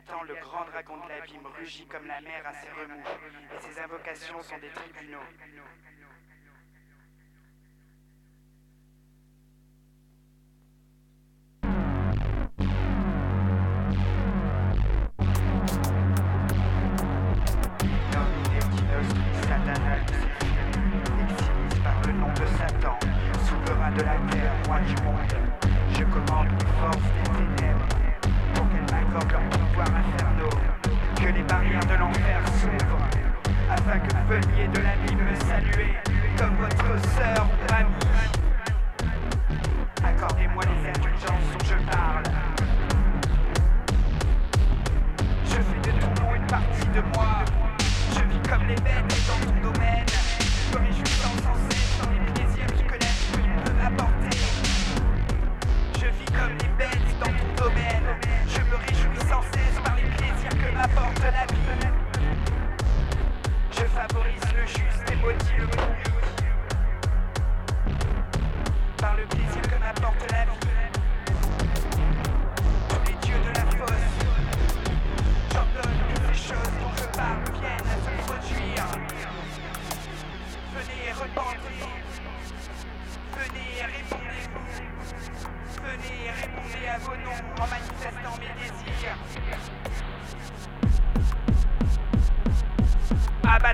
[0.00, 3.04] Léviathan, le grand dragon de l'abîme, rugit comme la mer à ses remous,
[3.54, 5.18] et ses invocations sont des tribunaux.
[23.96, 25.18] de la terre, moi du monde.
[25.92, 27.19] Je commande les forces
[33.90, 35.94] afin que veniez de la vie me saluer
[36.38, 37.56] comme votre sœur ou.
[40.04, 42.24] Accordez-moi les indulgences dont je parle.
[45.44, 47.59] Je fais de nom une partie de moi.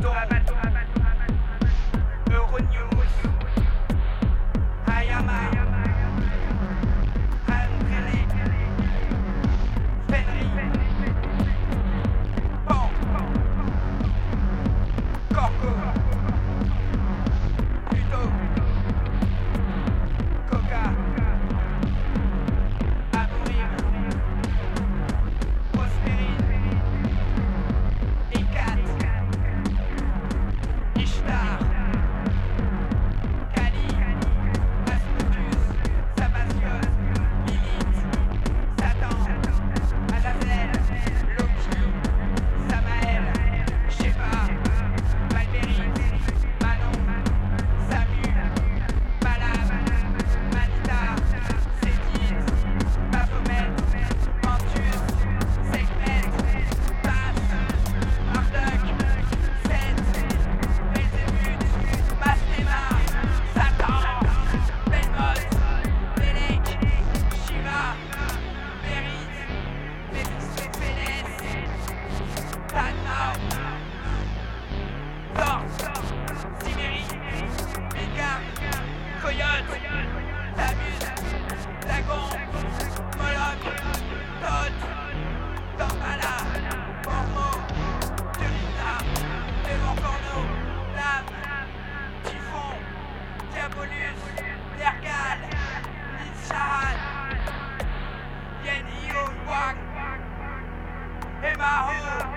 [0.00, 0.41] bateau.
[101.62, 102.31] 八号啦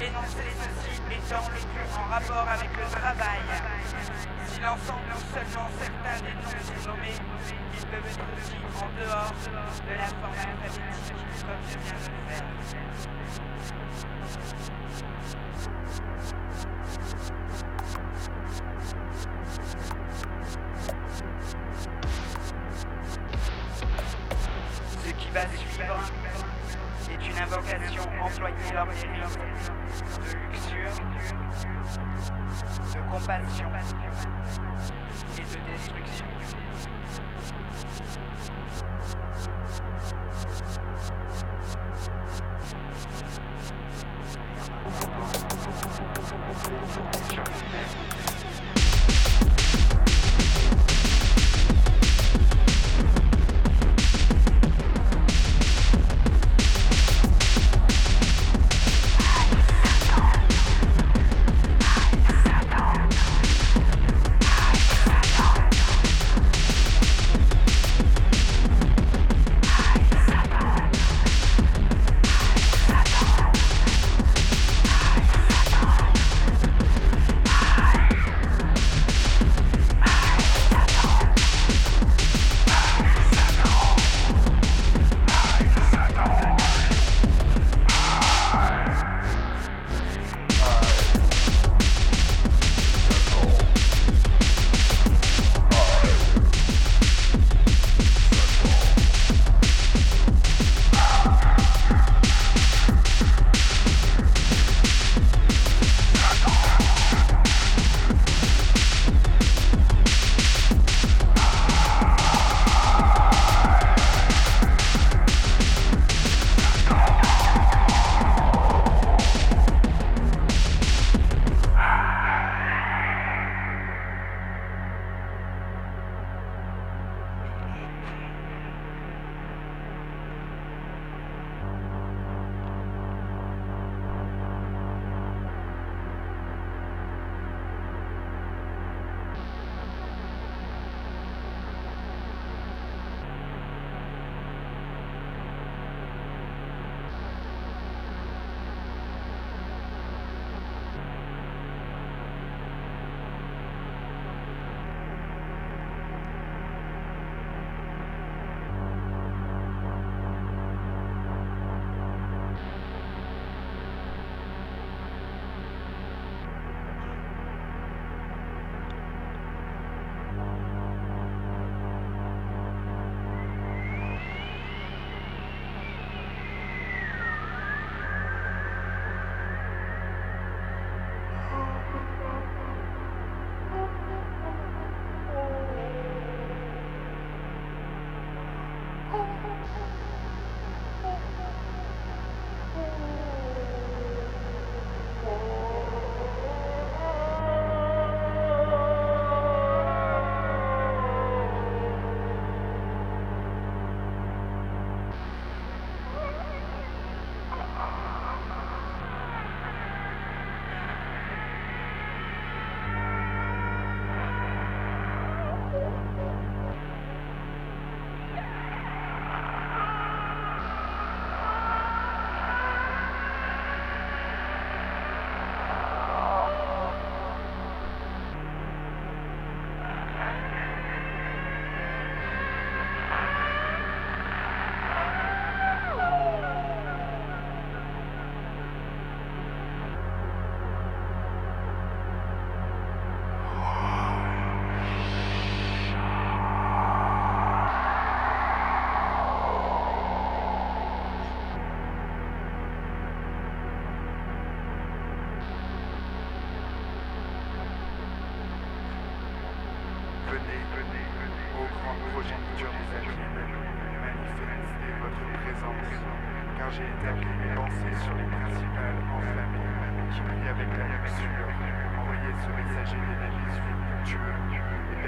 [0.00, 1.64] énoncer ceci étant plus
[1.96, 3.40] en rapport avec le travail.
[4.46, 7.18] Si l'ensemble ou seulement certains des noms sont nommés,
[7.74, 10.84] ils peuvent être aussi en dehors de la forme alphabétique,
[11.44, 12.54] comme je viens de le faire.
[25.04, 25.98] Ce qui va suivre
[27.10, 29.38] est une invocation employée lors des rites
[30.20, 30.94] de luxure,
[32.94, 33.70] de compassion
[35.36, 36.26] et de destruction.
[39.04, 39.34] Satan.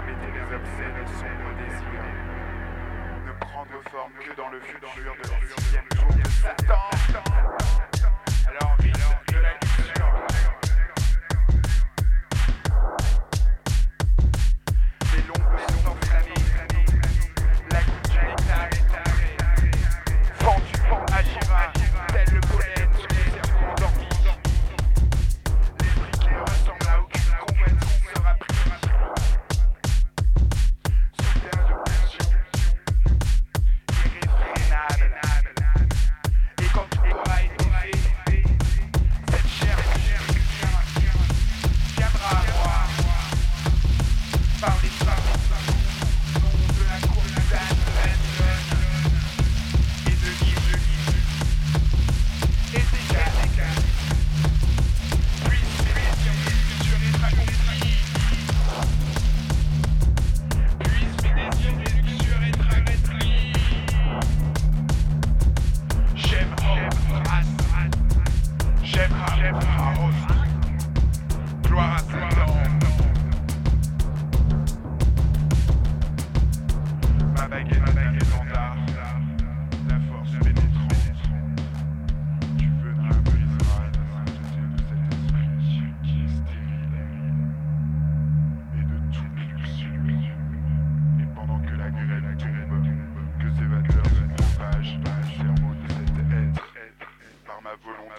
[0.00, 2.04] permettez les obscènes sombres désirs
[3.26, 5.40] ne prendre forme que dans le futur de la
[5.96, 6.74] jour de Satan.
[8.48, 10.29] Alors, risque de la culture.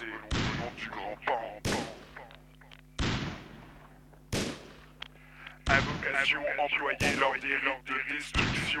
[0.00, 1.60] Venons du grand pan.
[5.68, 8.80] Invocation employée lors des rites de destruction.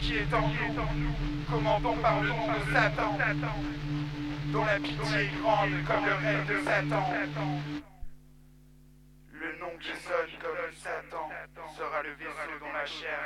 [0.00, 1.14] qui est en nous,
[1.50, 3.18] commandons par le nom de Satan,
[4.52, 7.04] dont la pitié est grande comme le règne de Satan.
[9.32, 11.28] Le nom qui sonne comme Satan
[11.76, 13.18] sera le vaisseau dont la chair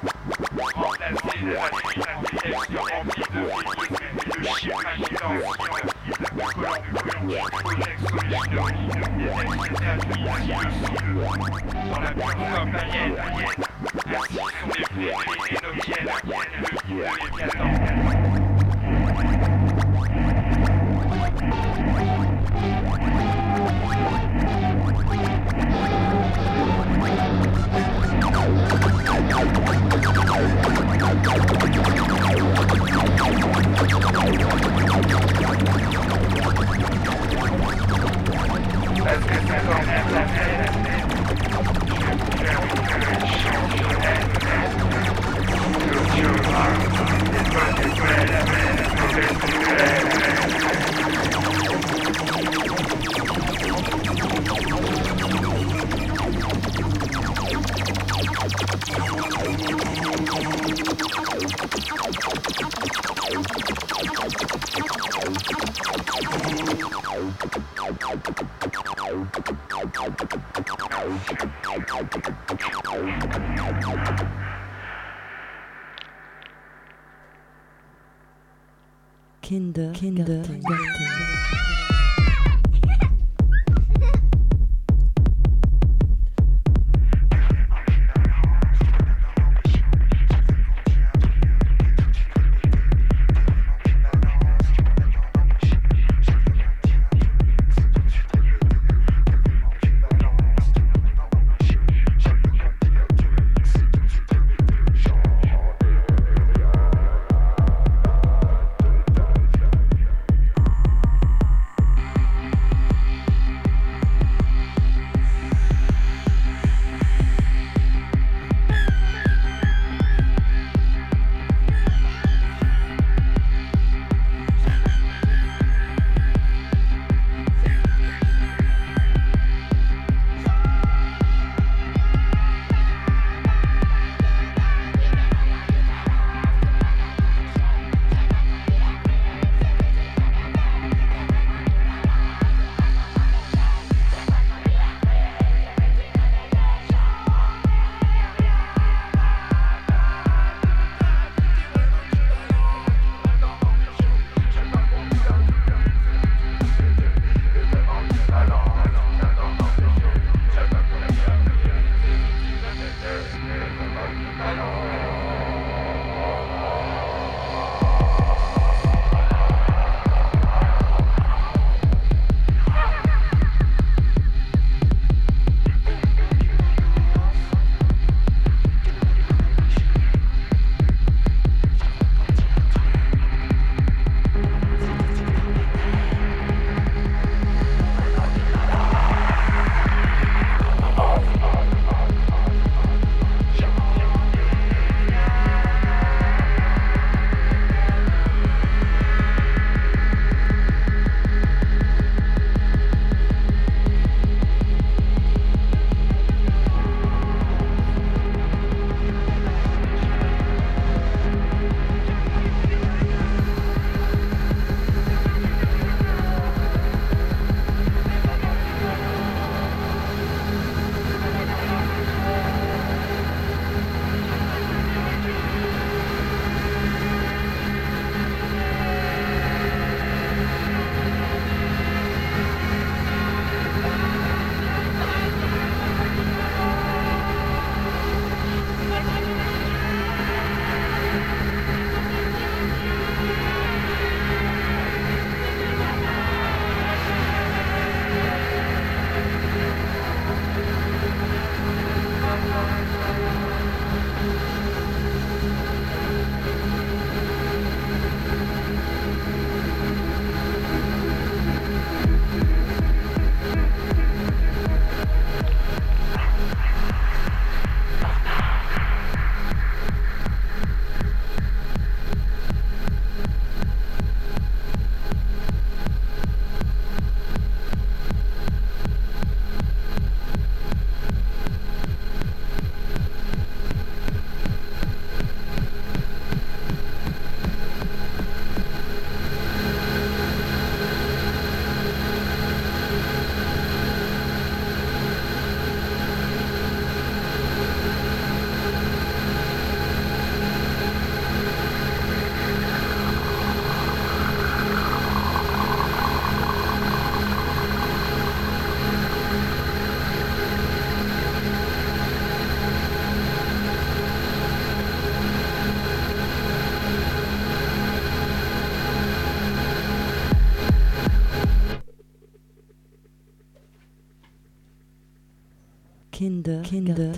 [326.21, 327.11] Kinder, Kinder,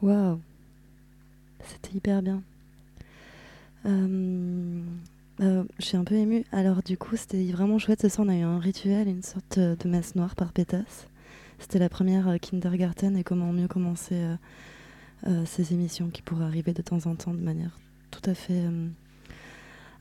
[0.00, 0.38] Waouh,
[1.64, 2.40] c'était hyper bien.
[3.84, 4.80] Euh,
[5.40, 6.44] euh, je suis un peu émue.
[6.52, 8.02] Alors du coup, c'était vraiment chouette.
[8.02, 11.08] Ce soir, on a eu un rituel, une sorte de messe noire par pétasse.
[11.58, 14.22] C'était la première euh, kindergarten et comment mieux commencer
[15.46, 17.76] ces émissions qui pourraient arriver de temps en temps de manière
[18.12, 18.62] tout à fait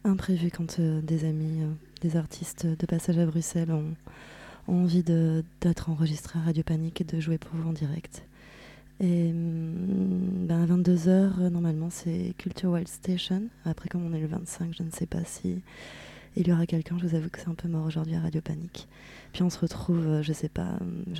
[0.03, 1.63] imprévue quand des amis,
[2.01, 3.95] des artistes de passage à Bruxelles ont,
[4.67, 8.23] envie d'être enregistrés à Radio Panique et de jouer pour vous en direct.
[8.99, 13.43] Et mm, ben à 22h, euh, normalement, c'est Culture Wild Station.
[13.65, 15.61] Après, comme on est le 25, je ne sais pas si
[16.35, 16.97] il y aura quelqu'un.
[16.97, 18.87] Je vous avoue que c'est un peu mort aujourd'hui à Radio Panique.
[19.33, 20.49] Puis on se retrouve, euh, je sais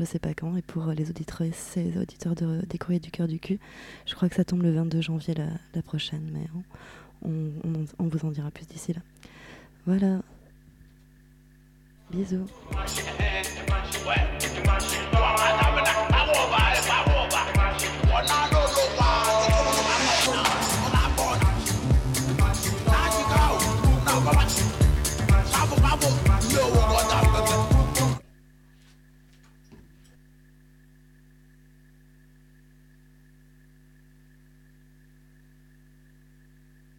[0.05, 0.55] sais pas quand.
[0.55, 3.59] Et pour les auditrices et les auditeurs de, des courriers du cœur du cul,
[4.05, 6.31] je crois que ça tombe le 22 janvier la, prochaine.
[6.33, 6.47] Mais
[7.23, 9.01] on vous en dira plus d'ici là.
[9.85, 10.21] Voilà.
[12.11, 12.49] Bisous.